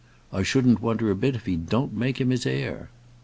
"I 0.33 0.41
shouldn't 0.41 0.81
wonder 0.81 1.11
a 1.11 1.15
bit 1.15 1.35
if 1.35 1.45
he 1.45 1.55
don't 1.55 1.93
make 1.95 2.19
him 2.19 2.31
his 2.31 2.47
heir." 2.47 2.89